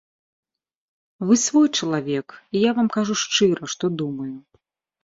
[1.27, 4.35] Вы свой чалавек, і я вам кажу шчыра, што думаю.